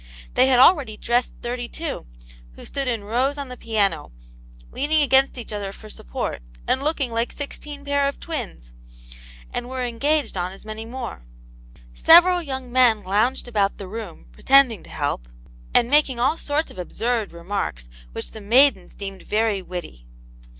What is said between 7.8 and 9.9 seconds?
pair of twins; and were